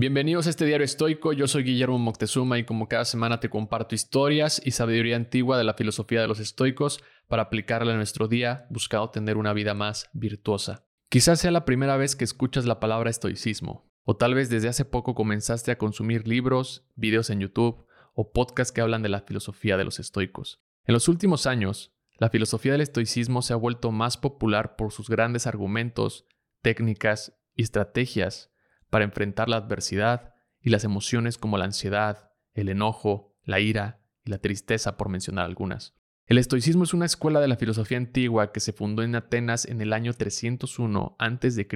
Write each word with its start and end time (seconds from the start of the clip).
Bienvenidos 0.00 0.46
a 0.46 0.50
este 0.50 0.64
diario 0.64 0.86
estoico, 0.86 1.34
yo 1.34 1.46
soy 1.46 1.62
Guillermo 1.62 1.98
Moctezuma 1.98 2.58
y 2.58 2.64
como 2.64 2.88
cada 2.88 3.04
semana 3.04 3.38
te 3.38 3.50
comparto 3.50 3.94
historias 3.94 4.58
y 4.64 4.70
sabiduría 4.70 5.14
antigua 5.14 5.58
de 5.58 5.64
la 5.64 5.74
filosofía 5.74 6.22
de 6.22 6.26
los 6.26 6.40
estoicos 6.40 7.04
para 7.28 7.42
aplicarla 7.42 7.90
en 7.90 7.98
nuestro 7.98 8.26
día 8.26 8.66
buscando 8.70 9.10
tener 9.10 9.36
una 9.36 9.52
vida 9.52 9.74
más 9.74 10.08
virtuosa. 10.14 10.86
Quizás 11.10 11.40
sea 11.40 11.50
la 11.50 11.66
primera 11.66 11.98
vez 11.98 12.16
que 12.16 12.24
escuchas 12.24 12.64
la 12.64 12.80
palabra 12.80 13.10
estoicismo, 13.10 13.92
o 14.04 14.16
tal 14.16 14.32
vez 14.32 14.48
desde 14.48 14.68
hace 14.68 14.86
poco 14.86 15.14
comenzaste 15.14 15.70
a 15.70 15.76
consumir 15.76 16.26
libros, 16.26 16.88
videos 16.96 17.28
en 17.28 17.40
YouTube 17.40 17.84
o 18.14 18.32
podcasts 18.32 18.72
que 18.72 18.80
hablan 18.80 19.02
de 19.02 19.10
la 19.10 19.20
filosofía 19.20 19.76
de 19.76 19.84
los 19.84 19.98
estoicos. 19.98 20.62
En 20.86 20.94
los 20.94 21.08
últimos 21.08 21.44
años, 21.44 21.92
la 22.16 22.30
filosofía 22.30 22.72
del 22.72 22.80
estoicismo 22.80 23.42
se 23.42 23.52
ha 23.52 23.56
vuelto 23.56 23.92
más 23.92 24.16
popular 24.16 24.76
por 24.76 24.92
sus 24.92 25.10
grandes 25.10 25.46
argumentos, 25.46 26.24
técnicas 26.62 27.38
y 27.54 27.64
estrategias 27.64 28.49
para 28.90 29.04
enfrentar 29.04 29.48
la 29.48 29.56
adversidad 29.56 30.34
y 30.60 30.70
las 30.70 30.84
emociones 30.84 31.38
como 31.38 31.56
la 31.56 31.64
ansiedad, 31.64 32.32
el 32.54 32.68
enojo, 32.68 33.36
la 33.44 33.60
ira 33.60 34.02
y 34.24 34.30
la 34.30 34.38
tristeza, 34.38 34.96
por 34.96 35.08
mencionar 35.08 35.46
algunas. 35.46 35.94
El 36.26 36.38
estoicismo 36.38 36.84
es 36.84 36.94
una 36.94 37.06
escuela 37.06 37.40
de 37.40 37.48
la 37.48 37.56
filosofía 37.56 37.96
antigua 37.98 38.52
que 38.52 38.60
se 38.60 38.72
fundó 38.72 39.02
en 39.02 39.16
Atenas 39.16 39.64
en 39.64 39.80
el 39.80 39.92
año 39.92 40.12
301 40.12 41.16
a.C. 41.18 41.68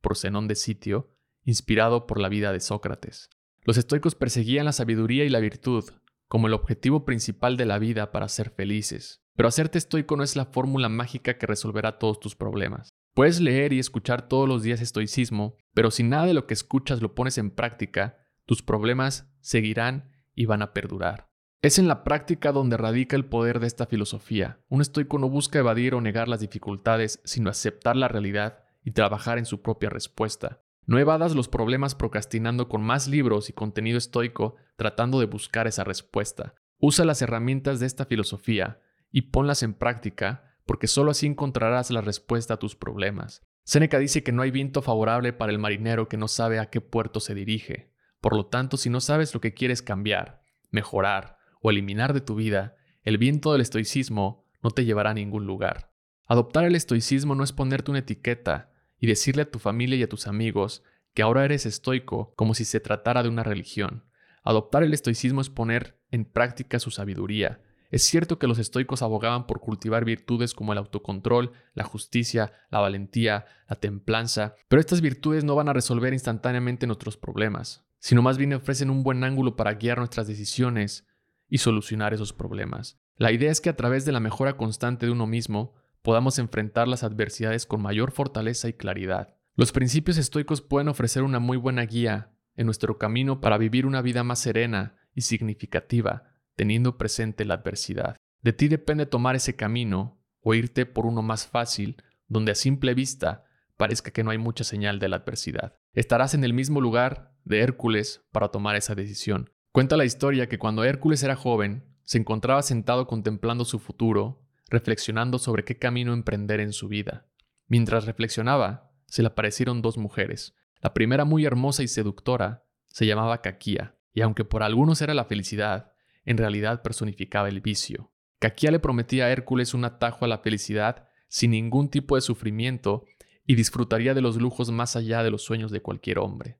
por 0.00 0.16
Zenón 0.16 0.48
de 0.48 0.54
Sitio, 0.54 1.10
inspirado 1.44 2.06
por 2.06 2.20
la 2.20 2.28
vida 2.28 2.52
de 2.52 2.60
Sócrates. 2.60 3.28
Los 3.64 3.76
estoicos 3.76 4.14
perseguían 4.14 4.64
la 4.64 4.72
sabiduría 4.72 5.24
y 5.24 5.28
la 5.28 5.40
virtud 5.40 5.84
como 6.32 6.46
el 6.46 6.54
objetivo 6.54 7.04
principal 7.04 7.58
de 7.58 7.66
la 7.66 7.78
vida 7.78 8.10
para 8.10 8.26
ser 8.28 8.48
felices. 8.48 9.22
Pero 9.36 9.48
hacerte 9.48 9.76
estoico 9.76 10.16
no 10.16 10.22
es 10.22 10.34
la 10.34 10.46
fórmula 10.46 10.88
mágica 10.88 11.36
que 11.36 11.46
resolverá 11.46 11.98
todos 11.98 12.20
tus 12.20 12.34
problemas. 12.34 12.94
Puedes 13.14 13.40
leer 13.40 13.74
y 13.74 13.78
escuchar 13.78 14.26
todos 14.26 14.48
los 14.48 14.62
días 14.62 14.80
estoicismo, 14.80 15.56
pero 15.74 15.90
si 15.90 16.02
nada 16.02 16.24
de 16.24 16.32
lo 16.32 16.46
que 16.46 16.54
escuchas 16.54 17.02
lo 17.02 17.14
pones 17.14 17.36
en 17.36 17.50
práctica, 17.50 18.16
tus 18.46 18.62
problemas 18.62 19.30
seguirán 19.40 20.10
y 20.34 20.46
van 20.46 20.62
a 20.62 20.72
perdurar. 20.72 21.28
Es 21.60 21.78
en 21.78 21.88
la 21.88 22.04
práctica 22.04 22.52
donde 22.52 22.78
radica 22.78 23.14
el 23.14 23.26
poder 23.26 23.60
de 23.60 23.66
esta 23.66 23.86
filosofía. 23.86 24.60
Un 24.68 24.80
estoico 24.80 25.18
no 25.18 25.28
busca 25.28 25.58
evadir 25.58 25.94
o 25.94 26.00
negar 26.00 26.26
las 26.26 26.40
dificultades, 26.40 27.20
sino 27.24 27.50
aceptar 27.50 27.96
la 27.96 28.08
realidad 28.08 28.64
y 28.82 28.92
trabajar 28.92 29.36
en 29.36 29.44
su 29.44 29.60
propia 29.60 29.90
respuesta. 29.90 30.62
No 30.86 30.98
evadas 30.98 31.34
los 31.34 31.48
problemas 31.48 31.94
procrastinando 31.94 32.68
con 32.68 32.82
más 32.82 33.08
libros 33.08 33.50
y 33.50 33.52
contenido 33.52 33.98
estoico 33.98 34.56
tratando 34.76 35.20
de 35.20 35.26
buscar 35.26 35.66
esa 35.66 35.84
respuesta. 35.84 36.54
Usa 36.78 37.04
las 37.04 37.20
herramientas 37.20 37.78
de 37.78 37.86
esta 37.86 38.06
filosofía 38.06 38.80
y 39.12 39.22
ponlas 39.30 39.62
en 39.62 39.74
práctica 39.74 40.51
porque 40.66 40.86
sólo 40.86 41.10
así 41.10 41.26
encontrarás 41.26 41.90
la 41.90 42.00
respuesta 42.00 42.54
a 42.54 42.56
tus 42.58 42.76
problemas. 42.76 43.42
Séneca 43.64 43.98
dice 43.98 44.22
que 44.22 44.32
no 44.32 44.42
hay 44.42 44.50
viento 44.50 44.82
favorable 44.82 45.32
para 45.32 45.52
el 45.52 45.58
marinero 45.58 46.08
que 46.08 46.16
no 46.16 46.28
sabe 46.28 46.58
a 46.58 46.70
qué 46.70 46.80
puerto 46.80 47.20
se 47.20 47.34
dirige. 47.34 47.92
Por 48.20 48.36
lo 48.36 48.46
tanto, 48.46 48.76
si 48.76 48.90
no 48.90 49.00
sabes 49.00 49.34
lo 49.34 49.40
que 49.40 49.54
quieres 49.54 49.82
cambiar, 49.82 50.42
mejorar 50.70 51.38
o 51.60 51.70
eliminar 51.70 52.12
de 52.12 52.20
tu 52.20 52.34
vida, 52.34 52.76
el 53.02 53.18
viento 53.18 53.52
del 53.52 53.60
estoicismo 53.60 54.46
no 54.62 54.70
te 54.70 54.84
llevará 54.84 55.10
a 55.10 55.14
ningún 55.14 55.46
lugar. 55.46 55.92
Adoptar 56.26 56.64
el 56.64 56.74
estoicismo 56.74 57.34
no 57.34 57.44
es 57.44 57.52
ponerte 57.52 57.90
una 57.90 58.00
etiqueta 58.00 58.72
y 58.98 59.06
decirle 59.06 59.42
a 59.42 59.50
tu 59.50 59.58
familia 59.58 59.96
y 59.96 60.02
a 60.02 60.08
tus 60.08 60.26
amigos 60.26 60.82
que 61.14 61.22
ahora 61.22 61.44
eres 61.44 61.66
estoico 61.66 62.32
como 62.36 62.54
si 62.54 62.64
se 62.64 62.80
tratara 62.80 63.22
de 63.22 63.28
una 63.28 63.42
religión. 63.42 64.04
Adoptar 64.44 64.82
el 64.82 64.94
estoicismo 64.94 65.40
es 65.40 65.50
poner 65.50 66.00
en 66.10 66.24
práctica 66.24 66.78
su 66.78 66.90
sabiduría, 66.90 67.60
es 67.92 68.04
cierto 68.04 68.38
que 68.38 68.46
los 68.46 68.58
estoicos 68.58 69.02
abogaban 69.02 69.46
por 69.46 69.60
cultivar 69.60 70.06
virtudes 70.06 70.54
como 70.54 70.72
el 70.72 70.78
autocontrol, 70.78 71.52
la 71.74 71.84
justicia, 71.84 72.50
la 72.70 72.80
valentía, 72.80 73.44
la 73.68 73.76
templanza, 73.76 74.54
pero 74.68 74.80
estas 74.80 75.02
virtudes 75.02 75.44
no 75.44 75.54
van 75.54 75.68
a 75.68 75.74
resolver 75.74 76.14
instantáneamente 76.14 76.86
nuestros 76.86 77.18
problemas, 77.18 77.84
sino 77.98 78.22
más 78.22 78.38
bien 78.38 78.54
ofrecen 78.54 78.88
un 78.88 79.02
buen 79.02 79.22
ángulo 79.24 79.56
para 79.56 79.74
guiar 79.74 79.98
nuestras 79.98 80.26
decisiones 80.26 81.06
y 81.50 81.58
solucionar 81.58 82.14
esos 82.14 82.32
problemas. 82.32 82.98
La 83.18 83.30
idea 83.30 83.50
es 83.50 83.60
que 83.60 83.68
a 83.68 83.76
través 83.76 84.06
de 84.06 84.12
la 84.12 84.20
mejora 84.20 84.56
constante 84.56 85.04
de 85.04 85.12
uno 85.12 85.26
mismo, 85.26 85.74
podamos 86.00 86.38
enfrentar 86.38 86.88
las 86.88 87.04
adversidades 87.04 87.66
con 87.66 87.82
mayor 87.82 88.10
fortaleza 88.10 88.70
y 88.70 88.72
claridad. 88.72 89.36
Los 89.54 89.70
principios 89.70 90.16
estoicos 90.16 90.62
pueden 90.62 90.88
ofrecer 90.88 91.24
una 91.24 91.40
muy 91.40 91.58
buena 91.58 91.82
guía 91.82 92.32
en 92.56 92.64
nuestro 92.64 92.96
camino 92.96 93.42
para 93.42 93.58
vivir 93.58 93.84
una 93.84 94.00
vida 94.00 94.24
más 94.24 94.38
serena 94.38 94.96
y 95.14 95.20
significativa, 95.20 96.31
teniendo 96.54 96.98
presente 96.98 97.44
la 97.44 97.54
adversidad. 97.54 98.16
De 98.42 98.52
ti 98.52 98.68
depende 98.68 99.06
tomar 99.06 99.36
ese 99.36 99.56
camino 99.56 100.20
o 100.40 100.54
irte 100.54 100.86
por 100.86 101.06
uno 101.06 101.22
más 101.22 101.46
fácil, 101.46 102.02
donde 102.28 102.52
a 102.52 102.56
simple 102.56 102.94
vista 102.94 103.44
parezca 103.76 104.10
que 104.10 104.24
no 104.24 104.30
hay 104.30 104.38
mucha 104.38 104.64
señal 104.64 104.98
de 104.98 105.08
la 105.08 105.16
adversidad. 105.16 105.74
Estarás 105.92 106.34
en 106.34 106.44
el 106.44 106.52
mismo 106.52 106.80
lugar 106.80 107.34
de 107.44 107.60
Hércules 107.60 108.24
para 108.32 108.48
tomar 108.48 108.76
esa 108.76 108.94
decisión. 108.94 109.50
Cuenta 109.72 109.96
la 109.96 110.04
historia 110.04 110.48
que 110.48 110.58
cuando 110.58 110.84
Hércules 110.84 111.22
era 111.22 111.36
joven, 111.36 111.84
se 112.04 112.18
encontraba 112.18 112.62
sentado 112.62 113.06
contemplando 113.06 113.64
su 113.64 113.78
futuro, 113.78 114.44
reflexionando 114.68 115.38
sobre 115.38 115.64
qué 115.64 115.78
camino 115.78 116.12
emprender 116.12 116.60
en 116.60 116.72
su 116.72 116.88
vida. 116.88 117.26
Mientras 117.68 118.06
reflexionaba, 118.06 118.92
se 119.06 119.22
le 119.22 119.28
aparecieron 119.28 119.82
dos 119.82 119.98
mujeres. 119.98 120.54
La 120.80 120.94
primera, 120.94 121.24
muy 121.24 121.44
hermosa 121.44 121.82
y 121.82 121.88
seductora, 121.88 122.64
se 122.88 123.06
llamaba 123.06 123.40
Caquía, 123.40 123.96
y 124.12 124.20
aunque 124.20 124.44
por 124.44 124.62
algunos 124.62 125.00
era 125.00 125.14
la 125.14 125.24
felicidad, 125.24 125.91
en 126.24 126.38
realidad 126.38 126.82
personificaba 126.82 127.48
el 127.48 127.60
vicio. 127.60 128.12
Caquía 128.38 128.70
le 128.70 128.80
prometía 128.80 129.26
a 129.26 129.30
Hércules 129.30 129.74
un 129.74 129.84
atajo 129.84 130.24
a 130.24 130.28
la 130.28 130.38
felicidad 130.38 131.08
sin 131.28 131.52
ningún 131.52 131.88
tipo 131.88 132.16
de 132.16 132.20
sufrimiento 132.20 133.04
y 133.46 133.54
disfrutaría 133.54 134.14
de 134.14 134.20
los 134.20 134.36
lujos 134.36 134.70
más 134.70 134.96
allá 134.96 135.22
de 135.22 135.30
los 135.30 135.42
sueños 135.42 135.70
de 135.70 135.80
cualquier 135.80 136.18
hombre. 136.18 136.58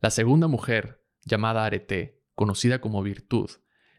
La 0.00 0.10
segunda 0.10 0.46
mujer, 0.46 1.02
llamada 1.24 1.64
Arete, 1.64 2.20
conocida 2.34 2.80
como 2.80 3.02
Virtud, 3.02 3.50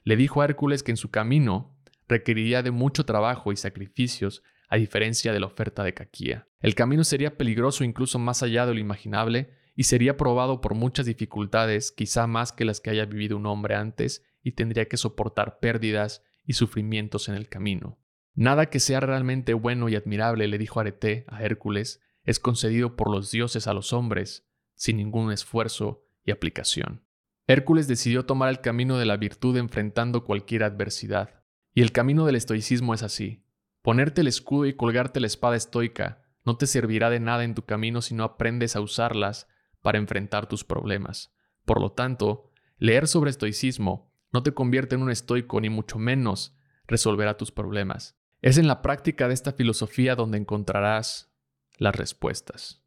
le 0.04 0.16
dijo 0.16 0.42
a 0.42 0.46
Hércules 0.46 0.84
que 0.84 0.92
en 0.92 0.98
su 0.98 1.12
camino 1.12 1.78
requeriría 2.08 2.62
de 2.62 2.72
mucho 2.72 3.06
trabajo 3.06 3.52
y 3.52 3.58
sacrificios 3.58 4.44
a 4.68 4.78
diferencia 4.78 5.32
de 5.34 5.40
la 5.40 5.48
oferta 5.48 5.84
de 5.84 5.94
Caquía. 5.94 6.48
El 6.60 6.76
camino 6.76 7.04
sería 7.04 7.38
peligroso 7.38 7.84
incluso 7.84 8.20
más 8.20 8.44
allá 8.44 8.66
de 8.66 8.74
lo 8.74 8.80
imaginable 8.80 9.52
y 9.76 9.84
sería 9.84 10.18
probado 10.18 10.62
por 10.62 10.76
muchas 10.76 11.06
dificultades, 11.06 11.92
quizá 11.92 12.28
más 12.28 12.52
que 12.52 12.66
las 12.66 12.80
que 12.80 12.90
haya 12.90 13.06
vivido 13.06 13.38
un 13.38 13.46
hombre 13.46 13.76
antes 13.76 14.24
y 14.44 14.52
tendría 14.52 14.88
que 14.88 14.98
soportar 14.98 15.60
pérdidas 15.60 16.24
y 16.46 16.54
sufrimientos 16.54 17.30
en 17.30 17.36
el 17.36 17.50
camino. 17.50 17.98
Nada 18.36 18.68
que 18.68 18.80
sea 18.80 19.00
realmente 19.00 19.54
bueno 19.54 19.90
y 19.90 19.96
admirable, 19.96 20.48
le 20.48 20.58
dijo 20.58 20.80
Arete 20.80 21.26
a 21.28 21.44
Hércules, 21.44 22.02
es 22.24 22.40
concedido 22.40 22.96
por 22.96 23.10
los 23.10 23.32
dioses 23.32 23.68
a 23.68 23.74
los 23.74 23.94
hombres, 23.94 24.48
sin 24.76 24.98
ningún 24.98 25.32
esfuerzo 25.32 26.06
y 26.26 26.32
aplicación. 26.32 27.04
Hércules 27.48 27.88
decidió 27.88 28.26
tomar 28.26 28.50
el 28.50 28.62
camino 28.62 28.98
de 28.98 29.06
la 29.06 29.18
virtud 29.18 29.58
enfrentando 29.58 30.24
cualquier 30.24 30.64
adversidad. 30.64 31.44
Y 31.74 31.82
el 31.82 31.92
camino 31.92 32.26
del 32.26 32.36
estoicismo 32.36 32.94
es 32.94 33.04
así. 33.04 33.46
Ponerte 33.82 34.22
el 34.22 34.28
escudo 34.28 34.66
y 34.66 34.76
colgarte 34.76 35.20
la 35.20 35.28
espada 35.28 35.58
estoica 35.58 36.24
no 36.46 36.58
te 36.58 36.68
servirá 36.68 37.10
de 37.10 37.20
nada 37.20 37.44
en 37.44 37.56
tu 37.56 37.66
camino 37.66 38.02
si 38.02 38.16
no 38.16 38.24
aprendes 38.24 38.76
a 38.76 38.82
usarlas 38.82 39.48
para 39.82 39.98
enfrentar 39.98 40.48
tus 40.48 40.64
problemas. 40.64 41.34
Por 41.66 41.82
lo 41.82 41.92
tanto, 41.92 42.52
leer 42.78 43.08
sobre 43.08 43.30
estoicismo 43.30 44.13
no 44.34 44.44
te 44.44 44.54
convierte 44.54 44.96
en 44.96 45.04
un 45.04 45.12
estoico 45.12 45.62
ni 45.62 45.70
mucho 45.70 46.00
menos 46.00 46.58
resolverá 46.88 47.38
tus 47.38 47.52
problemas. 47.52 48.18
Es 48.42 48.58
en 48.58 48.68
la 48.68 48.82
práctica 48.82 49.28
de 49.28 49.34
esta 49.34 49.54
filosofía 49.54 50.16
donde 50.16 50.38
encontrarás 50.38 51.32
las 51.78 51.96
respuestas. 51.96 52.84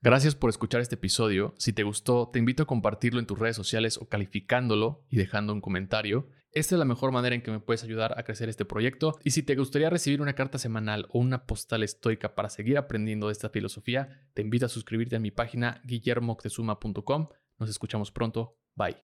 Gracias 0.00 0.36
por 0.36 0.48
escuchar 0.48 0.80
este 0.80 0.94
episodio. 0.94 1.54
Si 1.58 1.72
te 1.72 1.82
gustó, 1.82 2.30
te 2.32 2.38
invito 2.38 2.62
a 2.62 2.66
compartirlo 2.66 3.18
en 3.18 3.26
tus 3.26 3.38
redes 3.38 3.56
sociales 3.56 3.98
o 3.98 4.08
calificándolo 4.08 5.04
y 5.10 5.16
dejando 5.16 5.52
un 5.52 5.60
comentario. 5.60 6.28
Esta 6.52 6.76
es 6.76 6.78
la 6.78 6.84
mejor 6.84 7.10
manera 7.10 7.34
en 7.34 7.42
que 7.42 7.50
me 7.50 7.60
puedes 7.60 7.82
ayudar 7.82 8.18
a 8.18 8.22
crecer 8.22 8.48
este 8.48 8.64
proyecto. 8.64 9.18
Y 9.24 9.32
si 9.32 9.42
te 9.42 9.56
gustaría 9.56 9.90
recibir 9.90 10.22
una 10.22 10.34
carta 10.34 10.58
semanal 10.58 11.06
o 11.10 11.18
una 11.18 11.46
postal 11.46 11.82
estoica 11.82 12.36
para 12.36 12.48
seguir 12.48 12.78
aprendiendo 12.78 13.26
de 13.26 13.32
esta 13.32 13.50
filosofía, 13.50 14.22
te 14.34 14.42
invito 14.42 14.66
a 14.66 14.70
suscribirte 14.70 15.16
a 15.16 15.20
mi 15.20 15.32
página 15.32 15.82
guillermoctezuma.com. 15.84 17.28
Nos 17.58 17.68
escuchamos 17.68 18.12
pronto. 18.12 18.56
Bye. 18.76 19.07